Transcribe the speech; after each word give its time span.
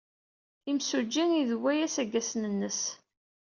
Imsujji 0.69 1.23
idiwa-as 1.41 1.95
aggasen-nnes. 2.01 2.81